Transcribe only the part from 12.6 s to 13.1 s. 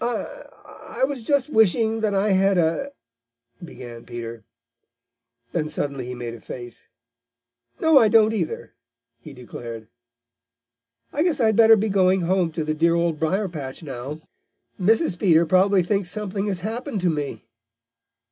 the dear